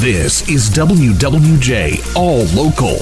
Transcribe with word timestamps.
This 0.00 0.46
is 0.50 0.68
WWJ 0.68 2.14
All 2.14 2.44
Local. 2.54 2.98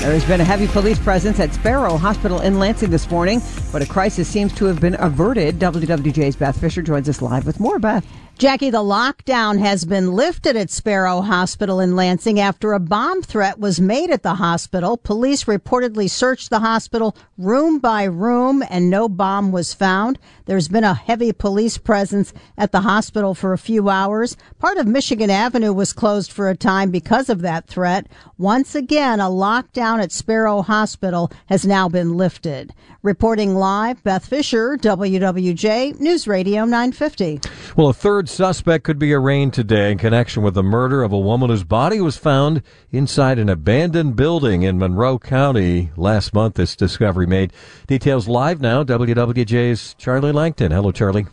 There 0.00 0.12
has 0.12 0.24
been 0.26 0.40
a 0.40 0.44
heavy 0.44 0.68
police 0.68 1.00
presence 1.00 1.40
at 1.40 1.52
Sparrow 1.52 1.96
Hospital 1.96 2.42
in 2.42 2.60
Lansing 2.60 2.90
this 2.90 3.10
morning, 3.10 3.42
but 3.72 3.82
a 3.82 3.86
crisis 3.86 4.28
seems 4.28 4.54
to 4.54 4.66
have 4.66 4.80
been 4.80 4.94
averted. 5.00 5.58
WWJ's 5.58 6.36
Beth 6.36 6.56
Fisher 6.60 6.82
joins 6.82 7.08
us 7.08 7.20
live 7.20 7.46
with 7.46 7.58
more. 7.58 7.80
Beth. 7.80 8.06
Jackie, 8.38 8.68
the 8.68 8.78
lockdown 8.78 9.58
has 9.60 9.86
been 9.86 10.12
lifted 10.12 10.56
at 10.56 10.68
Sparrow 10.68 11.22
Hospital 11.22 11.80
in 11.80 11.96
Lansing 11.96 12.38
after 12.38 12.74
a 12.74 12.78
bomb 12.78 13.22
threat 13.22 13.58
was 13.58 13.80
made 13.80 14.10
at 14.10 14.22
the 14.22 14.34
hospital. 14.34 14.98
Police 14.98 15.44
reportedly 15.44 16.10
searched 16.10 16.50
the 16.50 16.60
hospital 16.60 17.16
room 17.38 17.78
by 17.78 18.04
room 18.04 18.62
and 18.68 18.90
no 18.90 19.08
bomb 19.08 19.52
was 19.52 19.72
found. 19.72 20.18
There's 20.44 20.68
been 20.68 20.84
a 20.84 20.92
heavy 20.92 21.32
police 21.32 21.78
presence 21.78 22.34
at 22.58 22.72
the 22.72 22.82
hospital 22.82 23.34
for 23.34 23.54
a 23.54 23.58
few 23.58 23.88
hours. 23.88 24.36
Part 24.58 24.76
of 24.76 24.86
Michigan 24.86 25.30
Avenue 25.30 25.72
was 25.72 25.94
closed 25.94 26.30
for 26.30 26.50
a 26.50 26.56
time 26.56 26.90
because 26.90 27.30
of 27.30 27.40
that 27.40 27.66
threat. 27.68 28.06
Once 28.36 28.74
again, 28.74 29.18
a 29.18 29.30
lockdown 29.30 30.02
at 30.02 30.12
Sparrow 30.12 30.60
Hospital 30.60 31.32
has 31.46 31.64
now 31.64 31.88
been 31.88 32.18
lifted. 32.18 32.74
Reporting 33.02 33.54
live, 33.54 34.02
Beth 34.02 34.26
Fisher, 34.26 34.76
WWJ 34.76 36.00
News 36.00 36.26
Radio 36.26 36.64
950. 36.64 37.40
Well, 37.76 37.88
a 37.88 37.92
third 37.94 38.25
suspect 38.28 38.84
could 38.84 38.98
be 38.98 39.12
arraigned 39.12 39.54
today 39.54 39.92
in 39.92 39.98
connection 39.98 40.42
with 40.42 40.54
the 40.54 40.62
murder 40.62 41.02
of 41.02 41.12
a 41.12 41.18
woman 41.18 41.50
whose 41.50 41.64
body 41.64 42.00
was 42.00 42.16
found 42.16 42.62
inside 42.90 43.38
an 43.38 43.48
abandoned 43.48 44.16
building 44.16 44.62
in 44.62 44.78
Monroe 44.78 45.18
County 45.18 45.90
last 45.96 46.34
month. 46.34 46.54
This 46.54 46.76
discovery 46.76 47.26
made 47.26 47.52
details 47.86 48.28
live 48.28 48.60
now. 48.60 48.84
WWJ's 48.84 49.94
Charlie 49.94 50.32
Langton. 50.32 50.72
Hello, 50.72 50.92
Charlie. 50.92 51.26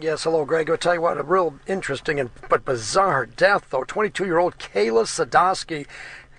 Yes, 0.00 0.24
hello, 0.24 0.44
Greg. 0.44 0.70
I'll 0.70 0.76
tell 0.76 0.94
you 0.94 1.00
what, 1.00 1.18
a 1.18 1.22
real 1.22 1.58
interesting 1.66 2.20
and 2.20 2.30
but 2.48 2.64
bizarre 2.64 3.26
death, 3.26 3.66
though. 3.70 3.84
22-year-old 3.84 4.58
Kayla 4.58 5.04
Sadowski 5.06 5.86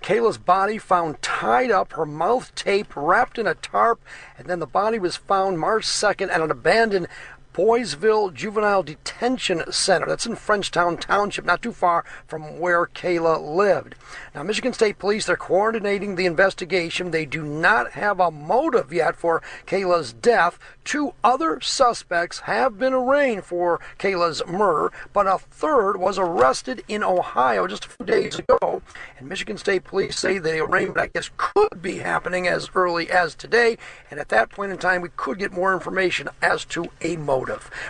Kayla's 0.02 0.38
body 0.38 0.78
found 0.78 1.20
tied 1.20 1.70
up, 1.70 1.92
her 1.92 2.06
mouth 2.06 2.54
taped, 2.54 2.96
wrapped 2.96 3.38
in 3.38 3.46
a 3.46 3.54
tarp, 3.54 4.00
and 4.38 4.46
then 4.46 4.58
the 4.58 4.66
body 4.66 4.98
was 4.98 5.16
found 5.16 5.58
March 5.58 5.84
2nd 5.84 6.30
at 6.30 6.40
an 6.40 6.50
abandoned 6.50 7.06
Boysville 7.52 8.30
Juvenile 8.30 8.84
Detention 8.84 9.64
Center. 9.72 10.06
That's 10.06 10.26
in 10.26 10.36
Frenchtown 10.36 11.00
Township, 11.00 11.44
not 11.44 11.62
too 11.62 11.72
far 11.72 12.04
from 12.28 12.60
where 12.60 12.86
Kayla 12.86 13.40
lived. 13.56 13.96
Now, 14.34 14.44
Michigan 14.44 14.72
State 14.72 14.98
Police, 14.98 15.26
they're 15.26 15.36
coordinating 15.36 16.14
the 16.14 16.26
investigation. 16.26 17.10
They 17.10 17.26
do 17.26 17.42
not 17.44 17.92
have 17.92 18.20
a 18.20 18.30
motive 18.30 18.92
yet 18.92 19.16
for 19.16 19.42
Kayla's 19.66 20.12
death. 20.12 20.58
Two 20.84 21.14
other 21.24 21.60
suspects 21.60 22.40
have 22.40 22.78
been 22.78 22.92
arraigned 22.92 23.44
for 23.44 23.80
Kayla's 23.98 24.42
murder, 24.46 24.92
but 25.12 25.26
a 25.26 25.38
third 25.38 25.96
was 25.96 26.18
arrested 26.18 26.84
in 26.86 27.02
Ohio 27.02 27.66
just 27.66 27.86
a 27.86 27.88
few 27.88 28.06
days 28.06 28.38
ago. 28.38 28.82
And 29.18 29.28
Michigan 29.28 29.58
State 29.58 29.84
Police 29.84 30.18
say 30.18 30.38
the 30.38 30.60
arraignment, 30.60 30.98
I 30.98 31.08
guess, 31.08 31.30
could 31.36 31.82
be 31.82 31.98
happening 31.98 32.46
as 32.46 32.70
early 32.74 33.10
as 33.10 33.34
today. 33.34 33.76
And 34.10 34.20
at 34.20 34.28
that 34.28 34.50
point 34.50 34.72
in 34.72 34.78
time, 34.78 35.02
we 35.02 35.10
could 35.16 35.38
get 35.38 35.52
more 35.52 35.74
information 35.74 36.28
as 36.40 36.64
to 36.66 36.86
a 37.00 37.16
motive. 37.16 37.39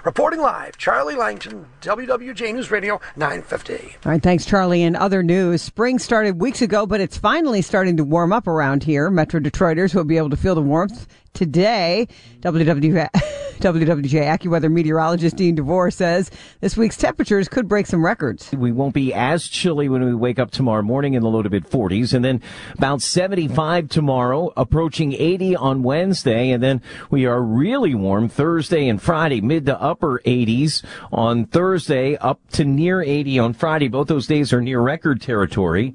Reporting 0.04 0.40
live, 0.40 0.76
Charlie 0.78 1.16
Langton, 1.16 1.66
WWJ 1.80 2.54
News 2.54 2.70
Radio 2.70 3.00
950. 3.16 3.96
All 4.04 4.12
right, 4.12 4.22
thanks, 4.22 4.44
Charlie. 4.46 4.82
And 4.82 4.96
other 4.96 5.22
news 5.22 5.62
spring 5.62 5.98
started 5.98 6.40
weeks 6.40 6.62
ago, 6.62 6.86
but 6.86 7.00
it's 7.00 7.16
finally 7.16 7.62
starting 7.62 7.96
to 7.96 8.04
warm 8.04 8.32
up 8.32 8.46
around 8.46 8.84
here. 8.84 9.10
Metro 9.10 9.40
Detroiters 9.40 9.94
will 9.94 10.04
be 10.04 10.16
able 10.16 10.30
to 10.30 10.36
feel 10.36 10.54
the 10.54 10.62
warmth 10.62 11.06
today. 11.32 12.08
WW, 12.40 13.08
WWJ 13.60 14.38
AccuWeather 14.38 14.70
meteorologist 14.70 15.36
Dean 15.36 15.54
DeVore 15.54 15.90
says 15.90 16.30
this 16.60 16.76
week's 16.76 16.96
temperatures 16.96 17.48
could 17.48 17.68
break 17.68 17.86
some 17.86 18.04
records. 18.04 18.50
We 18.52 18.72
won't 18.72 18.94
be 18.94 19.12
as 19.12 19.46
chilly 19.46 19.88
when 19.88 20.04
we 20.04 20.14
wake 20.14 20.38
up 20.38 20.50
tomorrow 20.50 20.82
morning 20.82 21.14
in 21.14 21.22
the 21.22 21.28
low 21.28 21.42
to 21.42 21.50
mid 21.50 21.68
40s, 21.68 22.14
and 22.14 22.24
then 22.24 22.42
about 22.76 23.02
75 23.02 23.88
tomorrow, 23.88 24.52
approaching 24.56 25.12
80 25.12 25.56
on 25.56 25.82
Wednesday, 25.82 26.50
and 26.50 26.62
then 26.62 26.82
we 27.10 27.26
are 27.26 27.42
really 27.42 27.94
warm 27.94 28.28
Thursday 28.28 28.88
and 28.88 29.00
Friday, 29.00 29.40
mid 29.40 29.66
to 29.66 29.80
upper 29.80 30.20
80s 30.24 30.84
on 31.12 31.46
Thursday, 31.46 32.16
up 32.16 32.40
to 32.52 32.64
near 32.64 33.02
80 33.02 33.38
on 33.38 33.52
Friday. 33.52 33.88
Both 33.88 34.08
those 34.08 34.26
days 34.26 34.52
are 34.52 34.60
near 34.60 34.80
record 34.80 35.20
territory. 35.20 35.94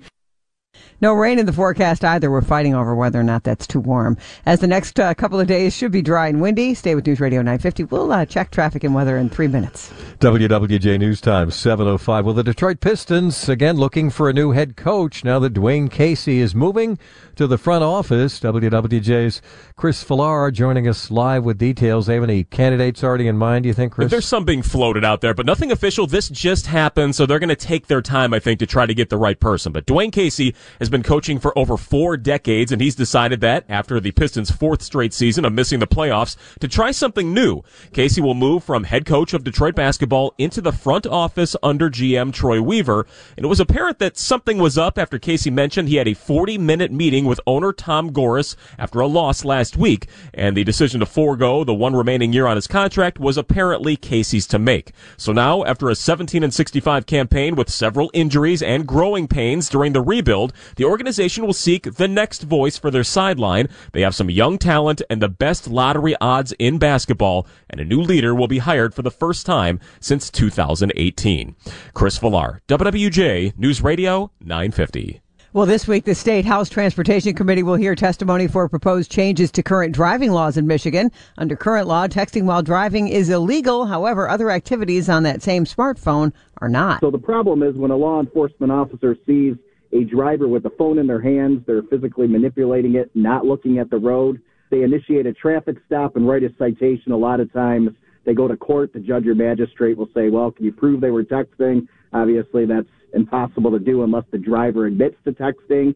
No 1.01 1.13
rain 1.13 1.39
in 1.39 1.45
the 1.45 1.53
forecast 1.53 2.03
either. 2.03 2.31
We're 2.31 2.41
fighting 2.41 2.73
over 2.73 2.95
whether 2.95 3.19
or 3.19 3.23
not 3.23 3.43
that's 3.43 3.67
too 3.67 3.79
warm. 3.79 4.17
As 4.45 4.59
the 4.59 4.67
next 4.67 4.99
uh, 4.99 5.13
couple 5.13 5.39
of 5.39 5.47
days 5.47 5.75
should 5.75 5.91
be 5.91 6.01
dry 6.01 6.27
and 6.27 6.41
windy. 6.41 6.73
Stay 6.73 6.95
with 6.95 7.05
News 7.05 7.19
Radio 7.19 7.41
950. 7.41 7.83
We'll 7.85 8.11
uh, 8.11 8.25
check 8.25 8.51
traffic 8.51 8.83
and 8.83 8.95
weather 8.95 9.17
in 9.17 9.29
three 9.29 9.47
minutes. 9.47 9.91
WWJ 10.19 10.97
News 10.97 11.19
Time 11.19 11.49
7:05. 11.49 12.23
Well, 12.23 12.33
the 12.33 12.43
Detroit 12.43 12.79
Pistons 12.79 13.49
again 13.49 13.75
looking 13.75 14.09
for 14.09 14.29
a 14.29 14.33
new 14.33 14.51
head 14.51 14.77
coach 14.77 15.23
now 15.23 15.39
that 15.39 15.53
Dwane 15.53 15.91
Casey 15.91 16.39
is 16.39 16.55
moving 16.55 16.97
to 17.35 17.47
the 17.47 17.57
front 17.57 17.83
office. 17.83 18.39
WWJ's 18.39 19.41
Chris 19.75 20.01
Villar 20.03 20.51
joining 20.51 20.87
us 20.87 21.11
live 21.11 21.43
with 21.43 21.57
details. 21.57 22.07
They 22.07 22.15
have 22.15 22.23
any 22.23 22.45
candidates 22.45 23.03
already 23.03 23.27
in 23.27 23.37
mind? 23.37 23.63
Do 23.63 23.67
you 23.67 23.73
think, 23.73 23.93
Chris? 23.93 24.09
There's 24.09 24.25
some 24.25 24.45
being 24.45 24.61
floated 24.61 25.03
out 25.03 25.21
there, 25.21 25.33
but 25.33 25.45
nothing 25.45 25.71
official. 25.71 26.07
This 26.07 26.29
just 26.29 26.67
happened, 26.67 27.15
so 27.15 27.25
they're 27.25 27.39
going 27.39 27.49
to 27.49 27.55
take 27.55 27.87
their 27.87 28.01
time, 28.01 28.33
I 28.33 28.39
think, 28.39 28.59
to 28.59 28.65
try 28.65 28.85
to 28.85 28.93
get 28.93 29.09
the 29.09 29.17
right 29.17 29.39
person. 29.39 29.71
But 29.71 29.85
Dwane 29.85 30.11
Casey 30.11 30.55
has 30.79 30.89
been 30.89 31.03
coaching 31.03 31.39
for 31.39 31.57
over 31.57 31.77
four 31.77 32.17
decades, 32.17 32.71
and 32.71 32.81
he's 32.81 32.95
decided 32.95 33.41
that 33.41 33.65
after 33.69 33.99
the 33.99 34.11
Pistons' 34.11 34.51
fourth 34.51 34.81
straight 34.81 35.13
season 35.13 35.45
of 35.45 35.53
missing 35.53 35.79
the 35.79 35.87
playoffs, 35.87 36.35
to 36.59 36.67
try 36.67 36.91
something 36.91 37.33
new. 37.33 37.61
Casey 37.93 38.21
will 38.21 38.33
move 38.33 38.63
from 38.63 38.83
head 38.83 39.05
coach 39.05 39.33
of 39.33 39.43
Detroit 39.43 39.75
basketball 39.75 40.33
into 40.37 40.61
the 40.61 40.71
front 40.71 41.05
office 41.05 41.55
under 41.61 41.89
GM 41.89 42.33
Troy 42.33 42.61
Weaver, 42.61 43.05
and 43.37 43.45
it 43.45 43.49
was 43.49 43.59
apparent 43.59 43.99
that 43.99 44.17
something 44.17 44.57
was 44.57 44.77
up 44.77 44.97
after 44.97 45.19
Casey 45.19 45.49
mentioned 45.49 45.89
he 45.89 45.95
had 45.95 46.07
a 46.07 46.15
40-minute 46.15 46.91
meeting 46.91 47.25
with 47.25 47.39
owner 47.45 47.71
Tom 47.71 48.11
Gores 48.11 48.55
after 48.77 48.99
a 48.99 49.07
loss 49.07 49.45
last 49.45 49.77
week, 49.77 50.07
and 50.33 50.55
the 50.55 50.63
decision 50.63 50.99
to 50.99 51.05
forego 51.05 51.63
the 51.63 51.73
one 51.73 51.95
remaining 51.95 52.33
year 52.33 52.47
on 52.47 52.55
his 52.55 52.67
contract 52.67 53.19
was 53.19 53.37
apparently 53.37 53.95
Casey's 53.95 54.47
to 54.47 54.59
make. 54.59 54.91
So 55.17 55.31
now, 55.31 55.63
after 55.63 55.89
a 55.89 55.95
17 55.95 56.43
and 56.43 56.53
65 56.53 57.05
campaign 57.05 57.55
with 57.55 57.69
several 57.69 58.11
injuries 58.13 58.61
and 58.61 58.87
growing 58.87 59.27
pains 59.27 59.69
during 59.69 59.93
the 59.93 60.01
rebuild, 60.01 60.53
the 60.75 60.85
organization 60.85 61.45
will 61.45 61.53
seek 61.53 61.95
the 61.95 62.07
next 62.07 62.43
voice 62.43 62.77
for 62.77 62.91
their 62.91 63.03
sideline. 63.03 63.69
They 63.91 64.01
have 64.01 64.15
some 64.15 64.29
young 64.29 64.57
talent 64.57 65.01
and 65.09 65.21
the 65.21 65.29
best 65.29 65.67
lottery 65.67 66.15
odds 66.21 66.53
in 66.59 66.77
basketball, 66.77 67.47
and 67.69 67.79
a 67.79 67.85
new 67.85 68.01
leader 68.01 68.33
will 68.33 68.47
be 68.47 68.59
hired 68.59 68.93
for 68.93 69.01
the 69.01 69.11
first 69.11 69.45
time 69.45 69.79
since 69.99 70.29
2018. 70.29 71.55
Chris 71.93 72.17
Villar, 72.17 72.61
WWJ 72.67 73.57
News 73.57 73.81
Radio 73.81 74.31
950. 74.41 75.21
Well, 75.55 75.65
this 75.65 75.87
week, 75.87 76.03
the 76.03 76.13
State 76.13 76.43
House 76.43 76.67
Transportation 76.67 77.33
Committee 77.33 77.63
will 77.63 77.75
hear 77.75 77.95
testimony 77.95 78.45
for 78.45 78.67
proposed 78.67 79.09
changes 79.09 79.53
to 79.53 79.63
current 79.63 79.95
driving 79.95 80.33
laws 80.33 80.57
in 80.57 80.67
Michigan. 80.67 81.09
Under 81.37 81.55
current 81.55 81.87
law, 81.87 82.07
texting 82.07 82.43
while 82.43 82.61
driving 82.61 83.07
is 83.07 83.29
illegal. 83.29 83.85
However, 83.85 84.27
other 84.27 84.51
activities 84.51 85.07
on 85.07 85.23
that 85.23 85.41
same 85.41 85.63
smartphone 85.63 86.33
are 86.57 86.67
not. 86.67 86.99
So 86.99 87.09
the 87.09 87.17
problem 87.17 87.63
is 87.63 87.73
when 87.77 87.89
a 87.89 87.95
law 87.95 88.19
enforcement 88.19 88.69
officer 88.69 89.15
sees 89.25 89.55
a 89.95 90.03
driver 90.03 90.47
with 90.47 90.65
a 90.65 90.69
phone 90.71 90.99
in 90.99 91.07
their 91.07 91.21
hands, 91.21 91.61
they're 91.65 91.83
physically 91.83 92.27
manipulating 92.27 92.95
it, 92.95 93.09
not 93.15 93.45
looking 93.45 93.79
at 93.79 93.89
the 93.89 93.97
road. 93.97 94.41
They 94.69 94.83
initiate 94.83 95.25
a 95.25 95.33
traffic 95.33 95.77
stop 95.85 96.15
and 96.15 96.27
write 96.27 96.43
a 96.43 96.49
citation. 96.57 97.13
A 97.13 97.17
lot 97.17 97.39
of 97.39 97.51
times 97.53 97.91
they 98.25 98.33
go 98.33 98.47
to 98.47 98.57
court. 98.57 98.91
The 98.91 98.99
judge 98.99 99.25
or 99.25 99.35
magistrate 99.35 99.97
will 99.97 100.09
say, 100.13 100.29
well, 100.29 100.51
can 100.51 100.65
you 100.65 100.73
prove 100.73 100.99
they 100.99 101.11
were 101.11 101.23
texting? 101.23 101.87
Obviously, 102.11 102.65
that's 102.65 102.87
impossible 103.13 103.71
to 103.71 103.79
do 103.79 104.03
unless 104.03 104.25
the 104.31 104.37
driver 104.37 104.85
admits 104.85 105.15
to 105.23 105.31
texting. 105.31 105.95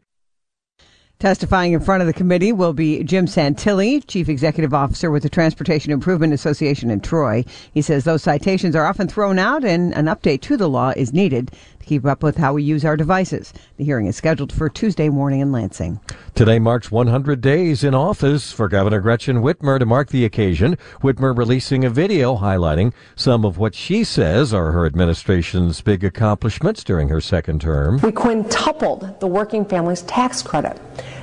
Testifying 1.20 1.74
in 1.74 1.82
front 1.82 2.00
of 2.00 2.08
the 2.08 2.14
committee 2.14 2.54
will 2.54 2.72
be 2.72 3.04
Jim 3.04 3.26
Santilli, 3.26 4.02
Chief 4.08 4.30
Executive 4.30 4.74
Officer 4.74 5.12
with 5.12 5.22
the 5.22 5.28
Transportation 5.28 5.92
Improvement 5.92 6.32
Association 6.32 6.90
in 6.90 7.02
Troy. 7.02 7.44
He 7.74 7.82
says 7.82 8.06
those 8.06 8.24
citations 8.24 8.74
are 8.74 8.86
often 8.86 9.10
thrown 9.10 9.38
out 9.38 9.66
and 9.66 9.94
an 9.96 10.06
update 10.06 10.40
to 10.44 10.56
the 10.56 10.70
law 10.70 10.94
is 10.96 11.12
needed 11.12 11.52
keep 11.90 12.06
up 12.06 12.22
with 12.22 12.38
how 12.38 12.54
we 12.54 12.62
use 12.62 12.86
our 12.86 12.96
devices. 12.96 13.52
The 13.78 13.84
hearing 13.84 14.06
is 14.06 14.16
scheduled 14.16 14.54
for 14.54 14.70
Tuesday 14.70 15.10
morning 15.10 15.40
in 15.40 15.52
Lansing. 15.52 16.00
Today 16.36 16.60
marks 16.60 16.92
100 16.92 17.42
days 17.42 17.84
in 17.84 17.96
office 17.96 18.52
for 18.52 18.70
Governor 18.70 19.02
Gretchen 19.02 19.38
Whitmer 19.38 19.80
to 19.80 19.88
mark 19.88 20.10
the 20.10 20.24
occasion. 20.24 20.78
Whitmer 21.02 21.36
releasing 21.36 21.84
a 21.84 21.90
video 21.90 22.36
highlighting 22.36 22.94
some 23.16 23.44
of 23.44 23.58
what 23.58 23.74
she 23.74 24.04
says 24.04 24.54
are 24.54 24.72
her 24.72 24.86
administration's 24.86 25.82
big 25.82 26.04
accomplishments 26.04 26.84
during 26.84 27.10
her 27.10 27.20
second 27.20 27.62
term. 27.62 28.00
We 28.04 28.12
quintupled 28.12 29.20
the 29.20 29.28
working 29.28 29.66
families 29.66 30.04
tax 30.04 30.44
credit, 30.44 30.80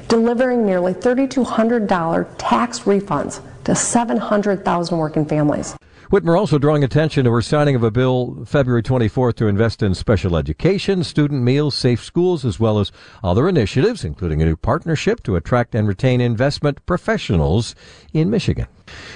delivering 0.09 0.67
nearly 0.67 0.95
$3,200 0.95 2.29
tax 2.39 2.81
refunds 2.81 3.41
to 3.63 3.77
700,000 3.77 4.99
working 4.99 5.27
families. 5.27 5.77
Whitmer 6.11 6.39
also 6.39 6.57
drawing 6.59 6.85
attention 6.85 7.25
to 7.25 7.33
her 7.33 7.43
signing 7.43 7.75
of 7.75 7.83
a 7.83 7.91
bill 7.91 8.45
February 8.47 8.83
24th 8.83 9.35
to 9.37 9.49
invest 9.49 9.83
in 9.83 9.93
special 9.93 10.37
education, 10.37 11.03
student 11.03 11.43
meals, 11.43 11.75
safe 11.75 12.03
schools, 12.03 12.45
as 12.45 12.61
well 12.61 12.79
as 12.79 12.93
other 13.25 13.49
initiatives, 13.49 14.05
including 14.05 14.41
a 14.41 14.45
new 14.45 14.57
partnership 14.57 15.21
to 15.25 15.35
attract 15.35 15.75
and 15.75 15.89
retain 15.89 16.21
investment 16.21 16.85
professionals 16.87 17.75
in 18.13 18.31
Michigan. 18.31 18.69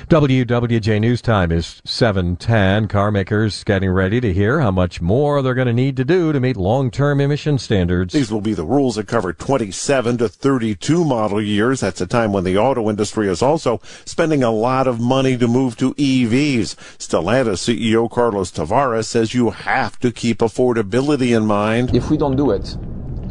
WWJ 0.09 1.01
News 1.01 1.23
Time 1.23 1.53
is 1.53 1.81
710. 1.85 2.89
Car 2.89 3.13
makers 3.13 3.63
getting 3.63 3.91
ready 3.91 4.21
to 4.21 4.33
hear 4.33 4.61
how 4.61 4.73
much 4.73 5.01
more 5.01 5.43
they're 5.43 5.55
going 5.55 5.69
to 5.69 5.73
need 5.73 5.97
to 5.97 6.05
do 6.05 6.33
to 6.33 6.41
meet 6.41 6.57
long-term 6.57 7.21
emission 7.21 7.57
standards. 7.57 8.13
These 8.13 8.33
will 8.33 8.41
be 8.41 8.55
the 8.55 8.65
rules 8.65 8.97
that 8.97 9.07
cover 9.07 9.33
27 9.33 10.19
to 10.19 10.29
32 10.29 11.05
model 11.05 11.41
years. 11.41 11.81
That's 11.81 12.01
a 12.01 12.07
time 12.07 12.33
when 12.33 12.43
the 12.43 12.59
auto 12.59 12.91
industry 12.91 13.29
is 13.29 13.43
also 13.43 13.81
spending 14.05 14.43
a 14.43 14.51
lot 14.51 14.89
of 14.89 14.99
money 14.99 15.37
to 15.37 15.47
move 15.47 15.77
to 15.77 15.95
EVs. 15.95 16.75
Stellantis 16.99 17.61
CEO 17.67 18.11
Carlos 18.11 18.51
Tavares 18.51 19.05
says 19.07 19.35
you 19.35 19.51
have 19.51 19.99
to 20.01 20.11
keep 20.11 20.39
affordability 20.39 21.37
in 21.37 21.47
mind. 21.47 21.95
If 21.95 22.11
we 22.11 22.17
don't 22.17 22.37
do 22.37 22.51
it, 22.51 22.77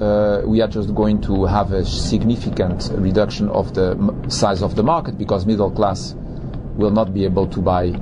uh, 0.01 0.41
we 0.45 0.61
are 0.61 0.67
just 0.67 0.95
going 0.95 1.21
to 1.21 1.45
have 1.45 1.73
a 1.73 1.85
significant 1.85 2.89
reduction 2.93 3.49
of 3.49 3.73
the 3.73 3.97
size 4.29 4.61
of 4.61 4.75
the 4.75 4.83
market 4.83 5.17
because 5.17 5.45
middle 5.45 5.71
class 5.71 6.15
will 6.75 6.91
not 6.91 7.13
be 7.13 7.25
able 7.25 7.47
to 7.47 7.61
buy 7.61 7.93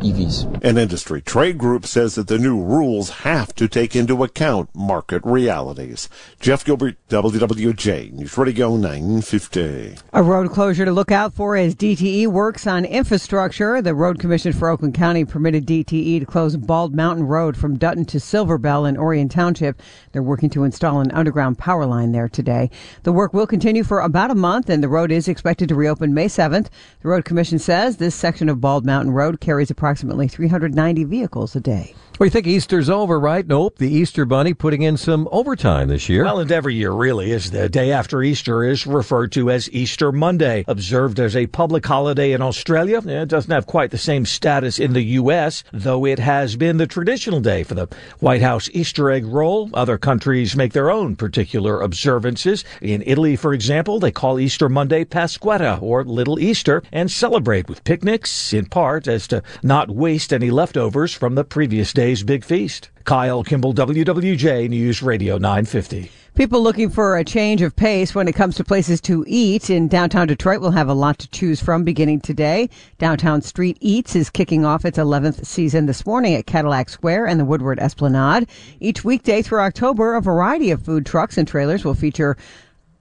EVs. 0.00 0.64
An 0.64 0.78
industry 0.78 1.20
trade 1.20 1.58
group 1.58 1.86
says 1.86 2.14
that 2.14 2.28
the 2.28 2.38
new 2.38 2.60
rules 2.60 3.10
have 3.10 3.54
to 3.56 3.68
take 3.68 3.96
into 3.96 4.22
account 4.22 4.70
market 4.74 5.22
realities. 5.24 6.08
Jeff 6.40 6.64
Gilbert, 6.64 6.96
WWJ, 7.08 8.12
News 8.12 8.36
Radio 8.36 8.76
950. 8.76 9.96
A 10.12 10.22
road 10.22 10.50
closure 10.50 10.84
to 10.84 10.92
look 10.92 11.10
out 11.10 11.34
for 11.34 11.56
as 11.56 11.74
DTE 11.74 12.26
works 12.26 12.66
on 12.66 12.84
infrastructure. 12.84 13.80
The 13.80 13.94
Road 13.94 14.18
Commission 14.18 14.52
for 14.52 14.68
Oakland 14.68 14.94
County 14.94 15.24
permitted 15.24 15.66
DTE 15.66 16.20
to 16.20 16.26
close 16.26 16.56
Bald 16.56 16.94
Mountain 16.94 17.26
Road 17.26 17.56
from 17.56 17.78
Dutton 17.78 18.04
to 18.06 18.18
Silverbell 18.18 18.88
in 18.88 18.96
Orion 18.96 19.28
Township. 19.28 19.80
They're 20.12 20.22
working 20.22 20.50
to 20.50 20.64
install 20.64 21.00
an 21.00 21.10
underground 21.12 21.58
power 21.58 21.86
line 21.86 22.12
there 22.12 22.28
today. 22.28 22.70
The 23.02 23.12
work 23.12 23.32
will 23.32 23.46
continue 23.46 23.84
for 23.84 24.00
about 24.00 24.30
a 24.30 24.34
month 24.34 24.68
and 24.68 24.82
the 24.82 24.88
road 24.88 25.12
is 25.12 25.28
expected 25.28 25.68
to 25.68 25.74
reopen 25.74 26.14
May 26.14 26.26
7th. 26.26 26.68
The 27.02 27.08
Road 27.08 27.24
Commission 27.24 27.58
says 27.58 27.96
this 27.96 28.14
section 28.14 28.48
of 28.48 28.60
Bald 28.60 28.84
Mountain 28.84 29.12
Road 29.12 29.40
carries 29.40 29.70
approximately 29.86 30.26
390 30.26 31.04
vehicles 31.04 31.54
a 31.54 31.60
day. 31.60 31.94
Well, 32.18 32.26
you 32.26 32.30
think 32.30 32.46
Easter's 32.46 32.88
over, 32.88 33.20
right? 33.20 33.46
Nope. 33.46 33.76
The 33.76 33.90
Easter 33.90 34.24
Bunny 34.24 34.54
putting 34.54 34.80
in 34.80 34.96
some 34.96 35.28
overtime 35.30 35.88
this 35.88 36.08
year. 36.08 36.24
Well, 36.24 36.38
and 36.38 36.50
every 36.50 36.74
year 36.74 36.90
really 36.90 37.30
is 37.30 37.50
the 37.50 37.68
day 37.68 37.92
after 37.92 38.22
Easter 38.22 38.64
is 38.64 38.86
referred 38.86 39.32
to 39.32 39.50
as 39.50 39.70
Easter 39.70 40.10
Monday. 40.10 40.64
Observed 40.66 41.20
as 41.20 41.36
a 41.36 41.46
public 41.46 41.84
holiday 41.84 42.32
in 42.32 42.40
Australia, 42.40 43.06
it 43.06 43.28
doesn't 43.28 43.52
have 43.52 43.66
quite 43.66 43.90
the 43.90 43.98
same 43.98 44.24
status 44.24 44.78
in 44.78 44.94
the 44.94 45.02
U.S., 45.02 45.62
though 45.74 46.06
it 46.06 46.18
has 46.18 46.56
been 46.56 46.78
the 46.78 46.86
traditional 46.86 47.40
day 47.40 47.62
for 47.62 47.74
the 47.74 47.86
White 48.20 48.40
House 48.40 48.70
Easter 48.72 49.10
egg 49.10 49.26
roll. 49.26 49.68
Other 49.74 49.98
countries 49.98 50.56
make 50.56 50.72
their 50.72 50.90
own 50.90 51.16
particular 51.16 51.82
observances. 51.82 52.64
In 52.80 53.02
Italy, 53.04 53.36
for 53.36 53.52
example, 53.52 54.00
they 54.00 54.10
call 54.10 54.40
Easter 54.40 54.70
Monday 54.70 55.04
Pasquetta 55.04 55.82
or 55.82 56.02
Little 56.02 56.40
Easter 56.40 56.82
and 56.92 57.10
celebrate 57.10 57.68
with 57.68 57.84
picnics, 57.84 58.54
in 58.54 58.64
part 58.64 59.06
as 59.06 59.28
to 59.28 59.42
not 59.62 59.75
waste 59.84 60.32
any 60.32 60.50
leftovers 60.50 61.12
from 61.12 61.34
the 61.34 61.44
previous 61.44 61.92
day's 61.92 62.22
big 62.22 62.44
feast. 62.44 62.88
Kyle 63.04 63.44
Kimball, 63.44 63.74
WWJ 63.74 64.70
News 64.70 65.02
Radio 65.02 65.36
950. 65.36 66.10
People 66.34 66.62
looking 66.62 66.88
for 66.88 67.16
a 67.16 67.24
change 67.24 67.60
of 67.60 67.76
pace 67.76 68.14
when 68.14 68.26
it 68.26 68.34
comes 68.34 68.56
to 68.56 68.64
places 68.64 69.02
to 69.02 69.24
eat 69.26 69.68
in 69.68 69.86
downtown 69.86 70.26
Detroit 70.26 70.60
will 70.60 70.70
have 70.70 70.88
a 70.88 70.94
lot 70.94 71.18
to 71.18 71.28
choose 71.28 71.62
from 71.62 71.84
beginning 71.84 72.20
today. 72.20 72.70
Downtown 72.98 73.42
Street 73.42 73.76
Eats 73.80 74.16
is 74.16 74.30
kicking 74.30 74.64
off 74.64 74.86
its 74.86 74.98
11th 74.98 75.44
season 75.44 75.84
this 75.84 76.06
morning 76.06 76.34
at 76.34 76.46
Cadillac 76.46 76.88
Square 76.88 77.26
and 77.26 77.38
the 77.38 77.44
Woodward 77.44 77.78
Esplanade. 77.78 78.48
Each 78.80 79.04
weekday 79.04 79.42
through 79.42 79.60
October, 79.60 80.14
a 80.14 80.22
variety 80.22 80.70
of 80.70 80.82
food 80.82 81.04
trucks 81.04 81.36
and 81.36 81.46
trailers 81.46 81.84
will 81.84 81.94
feature 81.94 82.36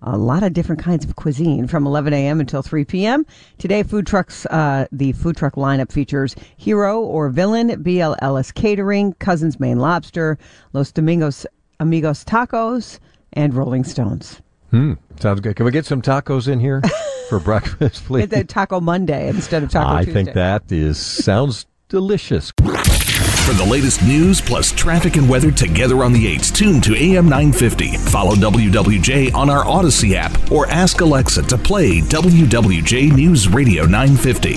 a 0.06 0.18
lot 0.18 0.44
of 0.44 0.54
different 0.54 0.82
kinds 0.82 1.04
of 1.04 1.16
cuisine 1.16 1.68
from 1.68 1.86
11 1.86 2.14
a.m. 2.14 2.40
until 2.40 2.62
3 2.62 2.86
p.m. 2.86 3.26
Today, 3.58 3.84
food 3.84 4.06
trucks, 4.08 4.46
uh, 4.48 4.86
the 4.92 5.12
food 5.14 5.36
truck 5.36 5.56
lineup 5.56 5.92
features 5.92 6.36
Hero 6.58 7.02
or 7.02 7.30
Villain, 7.30 7.70
BLLS 7.84 8.54
Catering, 8.54 9.14
Cousins 9.14 9.60
Maine 9.60 9.80
Lobster, 9.80 10.38
Los 10.74 10.92
Domingos 10.92 11.46
Amigos 11.80 12.24
Tacos, 12.24 13.00
and 13.34 13.54
Rolling 13.54 13.84
Stones. 13.84 14.42
Hmm, 14.72 14.94
sounds 15.20 15.42
good. 15.42 15.56
Can 15.56 15.66
we 15.66 15.72
get 15.72 15.86
some 15.86 16.02
tacos 16.02 16.48
in 16.48 16.60
here 16.60 16.82
for 17.30 17.40
breakfast, 17.40 18.06
please? 18.06 18.24
It's 18.26 18.34
a 18.34 18.44
Taco 18.44 18.80
Monday 18.80 19.28
instead 19.30 19.64
of 19.64 19.70
Taco 19.72 19.90
I 19.96 20.04
Tuesday. 20.06 20.24
think 20.26 20.36
that 20.36 20.72
is 20.72 20.98
sounds 20.98 21.66
delicious. 21.90 22.52
For 23.46 23.54
the 23.54 23.64
latest 23.64 24.02
news 24.02 24.42
plus 24.42 24.72
traffic 24.72 25.18
and 25.18 25.30
weather 25.30 25.52
together 25.52 26.04
on 26.04 26.12
the 26.12 26.36
8s, 26.36 26.52
tune 26.52 26.82
to 26.82 26.96
AM 26.96 27.26
950. 27.26 27.96
Follow 27.98 28.34
WWJ 28.34 29.36
on 29.36 29.52
our 29.52 29.64
Audacy 29.64 30.16
app 30.16 30.52
or 30.52 30.68
ask 30.72 31.00
Alexa 31.02 31.44
to 31.44 31.56
play 31.56 32.02
WWJ 32.02 33.14
News 33.14 33.48
Radio 33.48 33.86
950. 33.86 34.56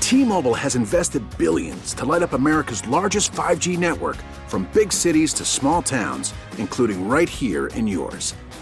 T-Mobile 0.00 0.54
has 0.54 0.74
invested 0.74 1.22
billions 1.38 1.94
to 1.94 2.04
light 2.04 2.22
up 2.22 2.32
America's 2.32 2.84
largest 2.88 3.30
5G 3.30 3.78
network 3.78 4.16
from 4.48 4.68
big 4.74 4.92
cities 4.92 5.32
to 5.34 5.44
small 5.44 5.82
towns, 5.82 6.34
including 6.58 7.06
right 7.08 7.28
here 7.28 7.68
in 7.68 7.86
yours. 7.86 8.34